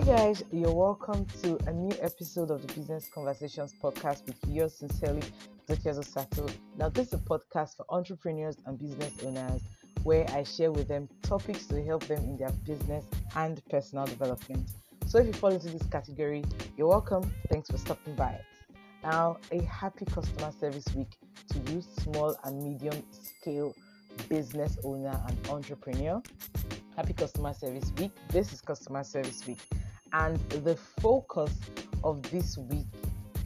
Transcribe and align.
Hey 0.00 0.16
guys, 0.16 0.42
you're 0.50 0.72
welcome 0.72 1.26
to 1.42 1.58
a 1.66 1.72
new 1.74 1.94
episode 2.00 2.50
of 2.50 2.66
the 2.66 2.72
Business 2.72 3.10
Conversations 3.12 3.74
podcast 3.82 4.26
with 4.26 4.38
yours 4.48 4.72
sincerely, 4.72 5.20
Dr. 5.68 6.02
Sato. 6.02 6.46
Now, 6.78 6.88
this 6.88 7.08
is 7.08 7.12
a 7.12 7.18
podcast 7.18 7.76
for 7.76 7.84
entrepreneurs 7.90 8.56
and 8.64 8.78
business 8.78 9.12
owners 9.22 9.60
where 10.02 10.26
I 10.30 10.42
share 10.44 10.72
with 10.72 10.88
them 10.88 11.06
topics 11.20 11.66
to 11.66 11.84
help 11.84 12.06
them 12.06 12.24
in 12.24 12.38
their 12.38 12.50
business 12.64 13.04
and 13.36 13.60
personal 13.68 14.06
development. 14.06 14.70
So, 15.06 15.18
if 15.18 15.26
you 15.26 15.34
fall 15.34 15.50
into 15.50 15.68
this 15.68 15.86
category, 15.88 16.44
you're 16.78 16.88
welcome. 16.88 17.30
Thanks 17.50 17.70
for 17.70 17.76
stopping 17.76 18.14
by. 18.14 18.40
Now, 19.02 19.36
a 19.52 19.60
happy 19.64 20.06
customer 20.06 20.50
service 20.58 20.86
week 20.96 21.10
to 21.50 21.58
you, 21.70 21.82
small 21.82 22.34
and 22.44 22.62
medium 22.62 23.02
scale 23.12 23.74
business 24.30 24.78
owner 24.82 25.20
and 25.28 25.48
entrepreneur. 25.50 26.22
Happy 26.96 27.12
Customer 27.12 27.54
Service 27.54 27.92
Week. 27.98 28.10
This 28.28 28.52
is 28.52 28.60
Customer 28.60 29.04
Service 29.04 29.46
Week, 29.46 29.60
and 30.12 30.38
the 30.50 30.76
focus 31.00 31.52
of 32.04 32.22
this 32.30 32.56
week 32.58 32.86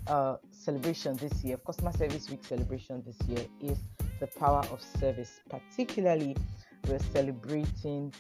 uh, 0.07 0.37
celebration 0.51 1.17
this 1.17 1.45
year, 1.45 1.57
Customer 1.59 1.93
Service 1.93 2.31
Week 2.31 2.45
celebration 2.45 3.03
this 3.07 3.17
year, 3.29 3.47
is 3.61 3.79
the 4.21 4.27
power 4.27 4.63
of 4.71 4.81
service. 4.81 5.41
Particularly, 5.49 6.37
we're 6.89 6.99
celebrating 6.99 8.13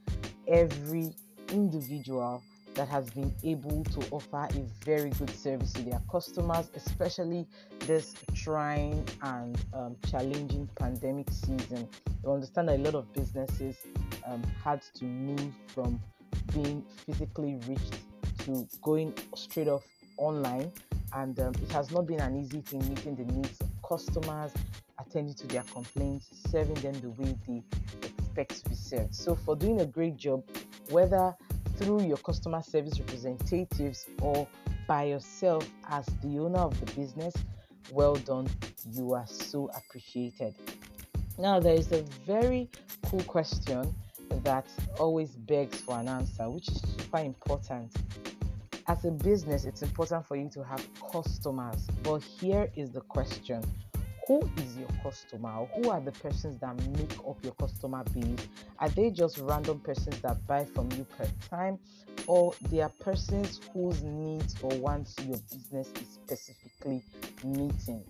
every 0.48 1.14
individual 1.50 2.42
that 2.74 2.88
has 2.88 3.08
been 3.10 3.32
able 3.44 3.84
to 3.84 4.00
offer 4.10 4.48
a 4.50 4.84
very 4.84 5.10
good 5.10 5.30
service 5.30 5.72
to 5.74 5.82
their 5.82 6.00
customers, 6.10 6.70
especially 6.74 7.46
this 7.80 8.14
trying 8.34 9.06
and 9.22 9.56
um, 9.72 9.96
challenging 10.10 10.68
pandemic 10.76 11.30
season. 11.30 11.88
You 12.24 12.32
understand 12.32 12.68
that 12.68 12.80
a 12.80 12.82
lot 12.82 12.94
of 12.94 13.12
businesses 13.12 13.76
um, 14.26 14.42
had 14.62 14.82
to 14.96 15.04
move 15.04 15.52
from 15.68 16.00
being 16.52 16.84
physically 17.06 17.58
reached 17.68 17.94
to 18.44 18.66
going 18.82 19.14
straight 19.34 19.68
off 19.68 19.84
online, 20.16 20.70
and 21.14 21.38
um, 21.40 21.52
it 21.62 21.72
has 21.72 21.90
not 21.90 22.06
been 22.06 22.20
an 22.20 22.36
easy 22.36 22.60
thing 22.60 22.86
meeting 22.88 23.16
the 23.16 23.24
needs 23.32 23.60
of 23.60 23.68
customers, 23.88 24.52
attending 24.98 25.34
to 25.34 25.46
their 25.46 25.62
complaints, 25.62 26.28
serving 26.50 26.74
them 26.74 26.94
the 27.00 27.10
way 27.10 27.36
they 27.46 27.62
expect 28.02 28.64
to 28.64 28.70
be 28.70 28.76
served. 28.76 29.14
So, 29.14 29.34
for 29.34 29.56
doing 29.56 29.80
a 29.80 29.86
great 29.86 30.16
job, 30.16 30.44
whether 30.90 31.34
through 31.76 32.02
your 32.02 32.16
customer 32.18 32.62
service 32.62 32.98
representatives 32.98 34.06
or 34.20 34.46
by 34.86 35.04
yourself 35.04 35.68
as 35.88 36.06
the 36.22 36.38
owner 36.38 36.58
of 36.58 36.78
the 36.80 36.86
business, 36.92 37.34
well 37.90 38.14
done. 38.14 38.48
You 38.92 39.14
are 39.14 39.26
so 39.26 39.70
appreciated. 39.74 40.54
Now, 41.38 41.58
there 41.58 41.74
is 41.74 41.90
a 41.92 42.02
very 42.26 42.68
cool 43.06 43.22
question 43.22 43.94
that 44.42 44.66
always 44.98 45.30
begs 45.30 45.80
for 45.80 45.98
an 45.98 46.08
answer, 46.08 46.48
which 46.48 46.68
is 46.68 46.80
super 46.98 47.18
important. 47.18 47.92
As 48.86 49.02
a 49.06 49.10
business, 49.10 49.64
it's 49.64 49.80
important 49.80 50.26
for 50.26 50.36
you 50.36 50.50
to 50.50 50.62
have 50.62 50.86
customers. 51.10 51.86
But 52.02 52.22
here 52.22 52.70
is 52.76 52.90
the 52.90 53.00
question 53.00 53.62
who 54.26 54.40
is 54.58 54.76
your 54.76 54.88
customer? 55.02 55.66
Who 55.74 55.90
are 55.90 56.00
the 56.00 56.12
persons 56.12 56.58
that 56.60 56.76
make 56.98 57.12
up 57.26 57.42
your 57.42 57.54
customer 57.54 58.04
base? 58.14 58.46
Are 58.78 58.88
they 58.90 59.10
just 59.10 59.38
random 59.38 59.80
persons 59.80 60.18
that 60.20 60.46
buy 60.46 60.66
from 60.66 60.90
you 60.92 61.04
per 61.16 61.26
time? 61.48 61.78
Or 62.26 62.54
they 62.70 62.80
are 62.80 62.92
persons 63.00 63.60
whose 63.72 64.02
needs 64.02 64.54
or 64.62 64.74
wants 64.76 65.14
your 65.26 65.38
business 65.50 65.90
is 66.00 66.08
specifically 66.08 67.02
meeting? 67.42 68.04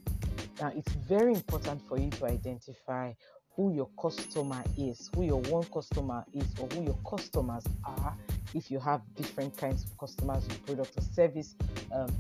Now, 0.60 0.72
it's 0.74 0.92
very 0.92 1.34
important 1.34 1.82
for 1.88 1.98
you 1.98 2.10
to 2.10 2.26
identify 2.26 3.12
who 3.56 3.72
your 3.72 3.88
customer 4.00 4.62
is, 4.76 5.10
who 5.14 5.22
your 5.24 5.40
one 5.42 5.64
customer 5.64 6.24
is, 6.32 6.46
or 6.58 6.68
who 6.68 6.82
your 6.84 6.98
customers 7.08 7.64
are. 7.84 8.16
If 8.52 8.70
you 8.70 8.78
have 8.80 9.02
different 9.14 9.56
kinds 9.56 9.84
of 9.84 9.96
customers, 9.98 10.46
your 10.48 10.58
product 10.58 10.98
or 10.98 11.02
service 11.02 11.54
um, 11.92 12.14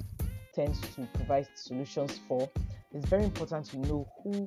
tends 0.54 0.80
to 0.94 1.08
provide 1.14 1.48
solutions 1.54 2.20
for. 2.28 2.48
It's 2.92 3.06
very 3.06 3.24
important 3.24 3.66
to 3.66 3.78
know 3.78 4.08
who 4.22 4.46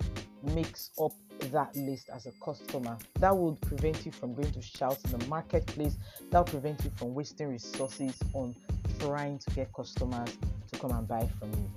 makes 0.55 0.91
up 1.01 1.11
that 1.51 1.75
list 1.75 2.09
as 2.13 2.25
a 2.25 2.31
customer. 2.43 2.97
That 3.19 3.35
would 3.35 3.59
prevent 3.61 4.05
you 4.05 4.11
from 4.11 4.33
going 4.33 4.51
to 4.51 4.61
shout 4.61 4.97
in 5.05 5.19
the 5.19 5.25
marketplace. 5.27 5.97
That 6.31 6.39
will 6.39 6.45
prevent 6.45 6.83
you 6.83 6.91
from 6.95 7.13
wasting 7.13 7.49
resources 7.49 8.17
on 8.33 8.55
trying 8.99 9.39
to 9.39 9.49
get 9.51 9.73
customers 9.73 10.29
to 10.71 10.79
come 10.79 10.91
and 10.91 11.07
buy 11.07 11.27
from 11.39 11.51
you. 11.51 11.69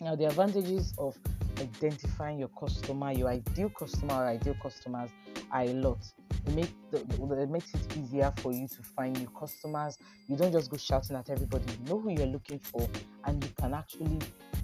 Now, 0.00 0.14
the 0.14 0.26
advantages 0.26 0.94
of 0.98 1.16
identifying 1.60 2.38
your 2.38 2.48
customer, 2.48 3.12
your 3.12 3.28
ideal 3.28 3.70
customer 3.70 4.14
or 4.14 4.26
ideal 4.26 4.56
customers 4.62 5.10
a 5.54 5.66
lot. 5.74 5.98
It, 6.46 6.54
make 6.54 6.70
it 6.92 7.50
makes 7.50 7.74
it 7.74 7.96
easier 7.96 8.32
for 8.38 8.52
you 8.52 8.68
to 8.68 8.82
find 8.82 9.18
new 9.18 9.28
customers. 9.38 9.98
You 10.28 10.36
don't 10.36 10.52
just 10.52 10.70
go 10.70 10.76
shouting 10.76 11.16
at 11.16 11.30
everybody. 11.30 11.64
You 11.72 11.90
know 11.90 12.00
who 12.00 12.12
you're 12.12 12.26
looking 12.26 12.58
for, 12.58 12.88
and 13.24 13.42
you 13.42 13.50
can 13.58 13.74
actually 13.74 14.18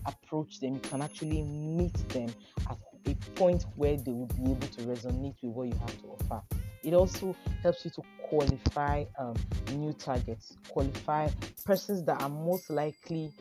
approach 0.07 0.61
them. 0.61 0.75
You 0.75 0.81
can 0.81 1.03
actually 1.03 1.43
meet 1.43 1.95
them 2.11 2.29
at 2.71 2.79
a 3.07 3.15
point 3.37 3.65
where 3.77 3.97
they 3.97 4.13
will 4.13 4.27
be 4.27 4.51
able 4.51 4.69
to 4.69 4.83
resonate 4.83 5.37
with 5.43 5.53
what 5.53 5.69
you 5.69 5.79
have 5.81 6.01
to 6.03 6.09
offer. 6.09 6.43
It 6.83 6.93
also 6.93 7.35
helps 7.63 7.85
you 7.85 7.91
to 7.93 8.03
qualify 8.29 9.05
um, 9.19 9.35
new 9.73 9.93
targets, 9.95 10.57
qualify 10.69 11.29
persons 11.65 12.05
that 12.05 12.21
are 12.23 12.29
most 12.29 12.69
likely 12.69 13.33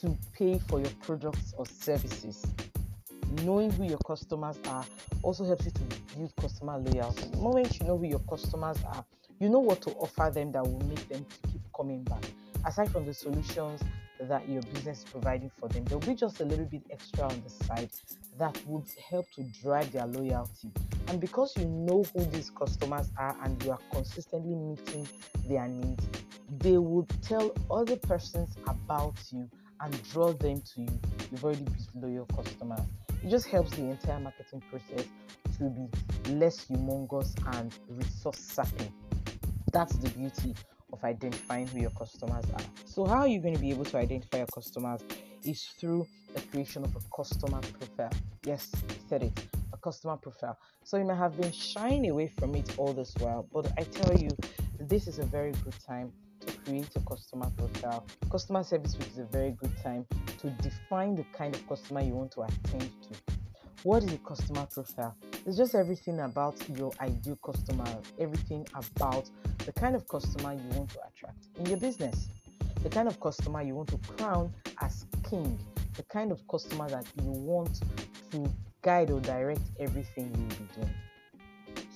to 0.00 0.16
pay 0.32 0.58
for 0.68 0.80
your 0.80 0.90
products 1.02 1.54
or 1.56 1.66
services 1.66 2.46
knowing 3.42 3.70
who 3.72 3.84
your 3.84 3.98
customers 3.98 4.58
are 4.68 4.84
also 5.22 5.44
helps 5.44 5.64
you 5.66 5.70
to 5.72 5.95
build 6.16 6.34
customer 6.36 6.78
loyalty. 6.78 7.28
The 7.30 7.38
moment 7.38 7.78
you 7.78 7.86
know 7.86 7.98
who 7.98 8.06
your 8.06 8.20
customers 8.20 8.78
are, 8.86 9.04
you 9.38 9.48
know 9.48 9.58
what 9.58 9.82
to 9.82 9.90
offer 9.92 10.30
them 10.32 10.52
that 10.52 10.62
will 10.62 10.86
make 10.88 11.08
them 11.08 11.24
to 11.24 11.48
keep 11.50 11.60
coming 11.76 12.02
back. 12.04 12.24
Aside 12.64 12.90
from 12.90 13.06
the 13.06 13.14
solutions 13.14 13.82
that 14.20 14.48
your 14.48 14.62
business 14.62 15.00
is 15.00 15.04
providing 15.04 15.50
for 15.60 15.68
them, 15.68 15.84
there 15.84 15.98
will 15.98 16.06
be 16.06 16.14
just 16.14 16.40
a 16.40 16.44
little 16.44 16.64
bit 16.64 16.82
extra 16.90 17.24
on 17.24 17.42
the 17.42 17.64
side 17.64 17.90
that 18.38 18.58
would 18.66 18.86
help 19.10 19.30
to 19.32 19.42
drive 19.62 19.92
their 19.92 20.06
loyalty. 20.06 20.70
And 21.08 21.20
because 21.20 21.54
you 21.56 21.66
know 21.66 22.04
who 22.14 22.24
these 22.26 22.50
customers 22.50 23.10
are 23.18 23.36
and 23.42 23.62
you 23.62 23.72
are 23.72 23.78
consistently 23.92 24.54
meeting 24.54 25.06
their 25.46 25.68
needs, 25.68 26.04
they 26.58 26.78
will 26.78 27.06
tell 27.22 27.52
other 27.70 27.96
persons 27.96 28.56
about 28.66 29.14
you 29.30 29.48
and 29.80 30.02
draw 30.10 30.32
them 30.32 30.62
to 30.74 30.80
you. 30.80 31.00
You've 31.30 31.44
already 31.44 31.64
built 31.64 31.88
loyal 31.94 32.26
customers 32.26 32.86
it 33.26 33.30
just 33.30 33.48
helps 33.48 33.70
the 33.72 33.82
entire 33.82 34.20
marketing 34.20 34.62
process 34.70 35.06
to 35.58 35.70
be 35.70 36.32
less 36.32 36.66
humongous 36.66 37.34
and 37.58 37.72
resource 37.88 38.38
sapping. 38.38 38.92
That's 39.72 39.96
the 39.96 40.10
beauty 40.10 40.54
of 40.92 41.02
identifying 41.04 41.66
who 41.68 41.80
your 41.80 41.90
customers 41.90 42.44
are. 42.52 42.64
So, 42.84 43.04
how 43.04 43.20
are 43.20 43.28
you 43.28 43.40
going 43.40 43.54
to 43.54 43.60
be 43.60 43.70
able 43.70 43.84
to 43.86 43.98
identify 43.98 44.38
your 44.38 44.46
customers? 44.46 45.00
Is 45.44 45.62
through 45.78 46.06
the 46.34 46.40
creation 46.40 46.84
of 46.84 46.94
a 46.96 47.00
customer 47.14 47.60
profile. 47.60 48.10
Yes, 48.44 48.70
I 48.74 48.94
said 49.08 49.22
it, 49.22 49.46
a 49.72 49.76
customer 49.76 50.16
profile. 50.16 50.58
So, 50.84 50.96
you 50.96 51.04
may 51.04 51.16
have 51.16 51.40
been 51.40 51.52
shying 51.52 52.08
away 52.10 52.32
from 52.38 52.54
it 52.54 52.74
all 52.78 52.92
this 52.92 53.14
while, 53.18 53.46
but 53.52 53.70
I 53.78 53.82
tell 53.82 54.16
you, 54.18 54.30
this 54.80 55.06
is 55.06 55.18
a 55.18 55.24
very 55.24 55.52
good 55.64 55.74
time 55.86 56.12
to 56.40 56.52
create 56.58 56.90
a 56.96 57.00
customer 57.00 57.50
profile. 57.56 58.06
Customer 58.30 58.62
service 58.62 58.96
week 58.98 59.08
is 59.08 59.18
a 59.18 59.24
very 59.24 59.52
good 59.52 59.76
time 59.82 60.06
to 60.40 60.50
define 60.62 61.14
the 61.14 61.24
kind 61.32 61.54
of 61.54 61.66
customer 61.68 62.00
you 62.00 62.14
want 62.14 62.32
to 62.32 62.42
attend 62.42 62.90
to. 63.02 63.34
What 63.82 64.02
is 64.02 64.12
a 64.12 64.18
customer 64.18 64.66
profile? 64.66 65.16
It's 65.46 65.56
just 65.56 65.76
everything 65.76 66.18
about 66.18 66.56
your 66.76 66.90
ideal 67.00 67.36
customer, 67.36 67.86
everything 68.18 68.66
about 68.74 69.30
the 69.64 69.72
kind 69.72 69.94
of 69.94 70.08
customer 70.08 70.54
you 70.54 70.76
want 70.76 70.90
to 70.90 70.98
attract 71.06 71.46
in 71.60 71.66
your 71.66 71.78
business, 71.78 72.26
the 72.82 72.88
kind 72.88 73.06
of 73.06 73.20
customer 73.20 73.62
you 73.62 73.76
want 73.76 73.88
to 73.90 73.98
crown 74.16 74.52
as 74.80 75.06
king, 75.30 75.56
the 75.94 76.02
kind 76.02 76.32
of 76.32 76.40
customer 76.48 76.88
that 76.88 77.06
you 77.22 77.30
want 77.30 77.80
to 78.32 78.52
guide 78.82 79.08
or 79.12 79.20
direct 79.20 79.60
everything 79.78 80.34
you'll 80.36 80.48
be 80.48 80.80
doing. 80.80 80.94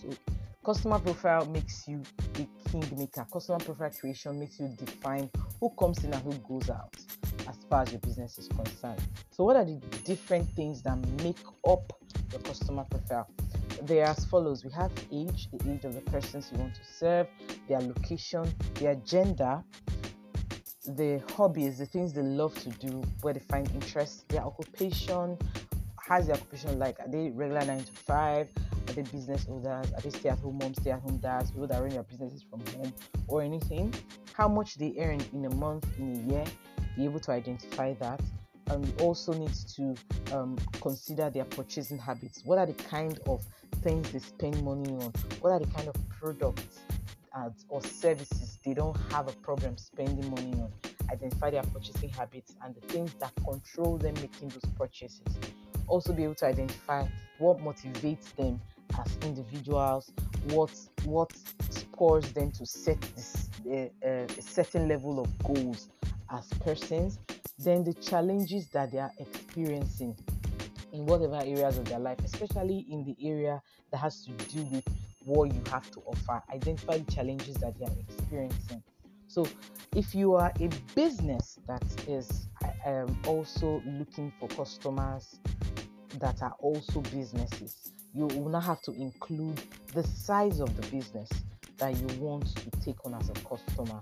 So, 0.00 0.16
customer 0.65 1.01
profile 1.01 1.45
makes 1.47 1.89
you 1.89 2.04
a 2.39 2.69
kingmaker. 2.71 3.27
Customer 3.33 3.59
profile 3.59 3.91
creation 3.91 4.39
makes 4.39 4.60
you 4.60 4.69
define 4.78 5.28
who 5.59 5.71
comes 5.71 6.04
in 6.04 6.15
and 6.15 6.22
who 6.22 6.34
goes 6.48 6.71
out 6.71 6.95
as 7.48 7.57
far 7.69 7.83
as 7.83 7.91
your 7.91 8.01
business 8.01 8.39
is 8.39 8.47
concerned. 8.47 9.03
So, 9.33 9.42
what 9.42 9.57
are 9.57 9.65
the 9.65 9.80
different 10.04 10.48
things 10.51 10.83
that 10.83 10.97
make 11.25 11.39
up 11.66 11.92
your 12.30 12.41
customer 12.42 12.84
profile? 12.89 13.28
They 13.82 14.00
are 14.03 14.10
as 14.10 14.24
follows 14.27 14.65
we 14.65 14.71
have 14.72 14.92
age, 15.10 15.48
the 15.53 15.72
age 15.72 15.84
of 15.84 15.94
the 15.94 16.03
persons 16.03 16.50
you 16.53 16.59
want 16.59 16.74
to 16.74 16.84
serve, 16.84 17.27
their 17.68 17.80
location, 17.80 18.53
their 18.74 18.94
gender, 18.97 19.62
the 20.86 21.22
hobbies, 21.34 21.78
the 21.78 21.86
things 21.86 22.12
they 22.12 22.22
love 22.22 22.54
to 22.62 22.68
do, 22.71 23.03
where 23.22 23.34
they 23.34 23.41
find 23.41 23.71
interest, 23.72 24.28
their 24.28 24.42
occupation, 24.42 25.38
how's 26.10 26.27
their 26.27 26.36
occupation 26.36 26.78
like? 26.78 26.98
Are 27.00 27.09
they 27.09 27.30
regular 27.30 27.65
nine 27.65 27.84
to 27.84 27.92
five? 27.92 28.48
Are 28.88 28.92
they 28.92 29.03
business 29.03 29.47
owners? 29.48 29.92
Are 29.92 30.00
they 30.00 30.10
stay 30.10 30.28
at 30.28 30.41
home 30.41 30.59
moms, 30.59 30.78
stay 30.80 30.91
at 30.91 31.00
home 31.00 31.18
dads, 31.18 31.50
people 31.50 31.68
that 31.68 31.80
run 31.80 31.91
their 31.91 32.03
businesses 32.03 32.42
from 32.42 32.60
home 32.74 32.92
or 33.28 33.42
anything? 33.42 33.94
How 34.32 34.48
much 34.48 34.74
they 34.74 34.94
earn 34.98 35.21
in 35.32 35.44
a 35.44 35.54
month, 35.54 35.86
in 35.98 36.16
a 36.16 36.32
year? 36.32 36.44
Be 36.97 37.04
able 37.04 37.21
to 37.21 37.30
identify 37.30 37.94
that. 37.94 38.21
And 38.71 38.87
we 38.87 39.05
also 39.05 39.33
need 39.33 39.53
to 39.77 39.95
um, 40.33 40.57
consider 40.81 41.28
their 41.31 41.45
purchasing 41.45 41.99
habits. 41.99 42.43
What 42.45 42.59
are 42.59 42.67
the 42.67 42.75
kind 42.75 43.19
of 43.27 43.45
things 43.83 44.11
they 44.13 44.21
spend 44.21 44.63
money 44.65 44.91
on? 44.93 45.13
What 45.41 45.51
are 45.51 45.59
the 45.59 45.67
kind 45.67 45.89
of 45.89 45.95
products 46.09 46.81
ads 47.34 47.65
or 47.69 47.83
services 47.83 48.59
they 48.65 48.75
don't 48.75 48.97
have 49.13 49.28
a 49.28 49.33
problem 49.33 49.77
spending 49.77 50.28
money 50.31 50.53
on. 50.55 50.72
Identify 51.11 51.51
their 51.51 51.63
purchasing 51.63 52.09
habits 52.11 52.55
and 52.65 52.75
the 52.75 52.81
things 52.89 53.13
that 53.15 53.33
control 53.45 53.97
them 53.97 54.15
making 54.15 54.49
those 54.49 54.65
purchases. 54.77 55.21
Also, 55.89 56.13
be 56.13 56.25
able 56.25 56.37
to 56.37 56.47
identify 56.47 57.07
what 57.39 57.59
motivates 57.59 58.34
them 58.37 58.61
as 58.99 59.16
individuals, 59.23 60.13
what 60.51 60.71
what 61.05 61.33
spurs 61.71 62.33
them 62.33 62.53
to 62.53 62.66
set 62.66 63.01
this 63.16 63.51
uh, 63.69 64.07
uh, 64.07 64.27
a 64.39 64.43
certain 64.43 64.89
level 64.89 65.19
of 65.21 65.39
goals 65.43 65.89
as 66.31 66.47
persons, 66.61 67.19
then 67.62 67.84
the 67.84 67.95
challenges 67.95 68.68
that 68.68 68.91
they 68.91 68.98
are 68.98 69.12
experiencing 69.18 70.16
in 70.92 71.07
whatever 71.07 71.36
areas 71.36 71.78
of 71.78 71.84
their 71.84 71.98
life, 71.98 72.18
especially 72.24 72.86
in 72.91 73.04
the 73.04 73.16
area 73.27 73.60
that 73.91 73.98
has 73.98 74.24
to 74.24 74.33
do 74.47 74.65
with 74.65 74.84
what 75.24 75.53
you 75.53 75.62
have 75.71 75.91
to 75.91 76.01
offer. 76.01 76.42
Identify 76.53 76.98
the 76.98 77.12
challenges 77.12 77.57
that 77.57 77.78
they 77.78 77.84
are 77.84 77.97
experiencing. 78.09 78.83
So, 79.27 79.47
if 79.95 80.15
you 80.15 80.34
are 80.34 80.53
a 80.59 80.68
business 80.95 81.59
that 81.68 81.84
is 82.09 82.48
um, 82.84 83.16
also 83.27 83.83
looking 83.86 84.33
for 84.41 84.48
customers 84.48 85.39
that 86.18 86.42
are 86.42 86.54
also 86.59 87.01
businesses, 87.01 87.92
you 88.15 88.27
will 88.27 88.48
now 88.48 88.60
have 88.60 88.83
to 88.83 88.92
include 88.92 89.60
the 89.95 90.03
size 90.03 90.60
of 90.60 90.74
the 90.77 90.86
business 90.89 91.28
that 91.78 91.97
you 91.97 92.06
want 92.21 92.54
to 92.56 92.71
take 92.83 93.04
on 93.06 93.15
as 93.15 93.28
a 93.30 93.34
customer 93.34 94.01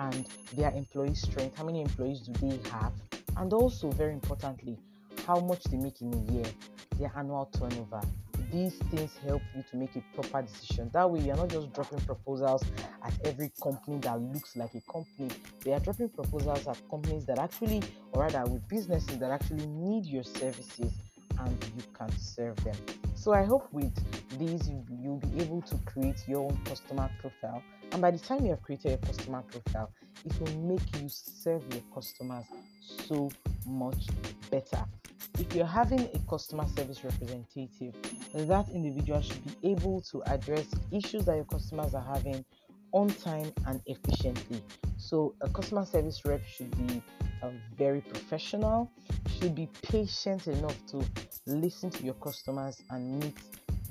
and 0.00 0.26
their 0.54 0.70
employee 0.72 1.14
strength. 1.14 1.56
How 1.56 1.64
many 1.64 1.82
employees 1.82 2.20
do 2.20 2.32
they 2.40 2.58
have? 2.70 2.92
And 3.36 3.52
also, 3.52 3.90
very 3.90 4.12
importantly, 4.12 4.78
how 5.26 5.40
much 5.40 5.62
they 5.64 5.76
make 5.76 6.00
in 6.00 6.12
a 6.12 6.32
year, 6.32 6.46
their 6.98 7.12
annual 7.16 7.46
turnover. 7.46 8.00
These 8.50 8.74
things 8.90 9.12
help 9.24 9.42
you 9.54 9.62
to 9.70 9.76
make 9.76 9.94
a 9.94 10.02
proper 10.14 10.42
decision. 10.42 10.90
That 10.92 11.08
way, 11.08 11.20
you're 11.20 11.36
not 11.36 11.50
just 11.50 11.72
dropping 11.72 12.00
proposals 12.00 12.64
at 13.04 13.14
every 13.24 13.52
company 13.62 13.98
that 13.98 14.20
looks 14.20 14.56
like 14.56 14.74
a 14.74 14.80
company. 14.92 15.30
They 15.64 15.72
are 15.72 15.80
dropping 15.80 16.08
proposals 16.08 16.66
at 16.66 16.80
companies 16.90 17.26
that 17.26 17.38
actually, 17.38 17.82
or 18.12 18.22
rather, 18.22 18.50
with 18.50 18.66
businesses 18.68 19.18
that 19.18 19.30
actually 19.30 19.66
need 19.66 20.06
your 20.06 20.24
services 20.24 20.92
and 21.38 21.64
you 21.76 21.82
can 21.96 22.10
serve 22.18 22.56
them. 22.64 22.74
So 23.20 23.34
I 23.34 23.44
hope 23.44 23.70
with 23.70 23.92
these 24.38 24.66
you'll 24.66 25.18
be 25.18 25.42
able 25.42 25.60
to 25.60 25.76
create 25.84 26.26
your 26.26 26.40
own 26.40 26.58
customer 26.64 27.10
profile. 27.20 27.62
And 27.92 28.00
by 28.00 28.12
the 28.12 28.18
time 28.18 28.44
you 28.46 28.50
have 28.52 28.62
created 28.62 28.92
a 28.94 29.06
customer 29.06 29.42
profile, 29.42 29.92
it 30.24 30.40
will 30.40 30.58
make 30.62 30.80
you 30.98 31.06
serve 31.10 31.62
your 31.70 31.82
customers 31.94 32.46
so 32.80 33.30
much 33.66 34.06
better. 34.50 34.82
If 35.38 35.54
you're 35.54 35.66
having 35.66 36.08
a 36.14 36.18
customer 36.30 36.66
service 36.74 37.04
representative, 37.04 37.94
that 38.32 38.70
individual 38.70 39.20
should 39.20 39.44
be 39.44 39.70
able 39.72 40.00
to 40.12 40.22
address 40.24 40.68
issues 40.90 41.26
that 41.26 41.36
your 41.36 41.44
customers 41.44 41.92
are 41.94 42.14
having 42.14 42.42
on 42.92 43.08
time 43.08 43.52
and 43.66 43.82
efficiently. 43.84 44.62
So, 44.96 45.34
a 45.42 45.48
customer 45.50 45.84
service 45.84 46.24
rep 46.24 46.42
should 46.46 46.74
be 46.88 47.02
um, 47.42 47.60
very 47.76 48.00
professional, 48.00 48.90
should 49.38 49.54
be 49.54 49.68
patient 49.82 50.46
enough 50.46 50.76
to 50.86 51.04
listen 51.46 51.90
to 51.90 52.04
your 52.04 52.14
customers 52.14 52.80
and 52.90 53.20
meet 53.20 53.36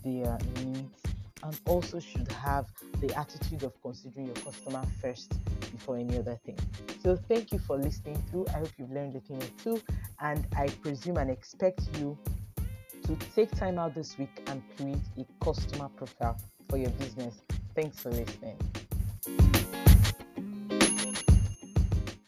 their 0.03 0.37
needs, 0.63 1.01
and 1.43 1.59
also 1.65 1.99
should 1.99 2.31
have 2.31 2.67
the 3.01 3.13
attitude 3.17 3.63
of 3.63 3.73
considering 3.81 4.27
your 4.27 4.35
customer 4.35 4.83
first 5.01 5.33
before 5.71 5.97
any 5.97 6.17
other 6.17 6.39
thing. 6.45 6.57
So, 7.01 7.15
thank 7.15 7.51
you 7.51 7.59
for 7.59 7.77
listening 7.77 8.21
through. 8.29 8.45
I 8.49 8.59
hope 8.59 8.71
you've 8.77 8.91
learned 8.91 9.15
a 9.15 9.19
thing 9.21 9.41
or 9.41 9.63
two, 9.63 9.81
and 10.21 10.45
I 10.55 10.67
presume 10.67 11.17
and 11.17 11.29
expect 11.29 11.81
you 11.97 12.17
to 13.03 13.15
take 13.35 13.51
time 13.55 13.79
out 13.79 13.95
this 13.95 14.17
week 14.17 14.41
and 14.47 14.61
create 14.77 14.97
a 15.17 15.25
customer 15.43 15.89
profile 15.95 16.37
for 16.69 16.77
your 16.77 16.91
business. 16.91 17.41
Thanks 17.73 17.99
for 17.99 18.11
listening. 18.11 18.57